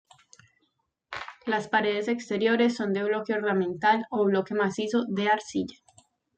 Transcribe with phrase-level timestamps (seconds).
[1.45, 5.77] Las paredes exteriores son de bloque ornamental o bloque macizo de arcilla.